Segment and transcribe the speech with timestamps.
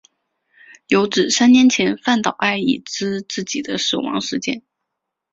[0.87, 4.63] 有指三年前饭岛爱已知自己的死亡时间。